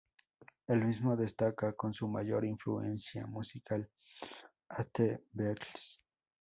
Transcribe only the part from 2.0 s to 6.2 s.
mayor influencia musical a The Beatles.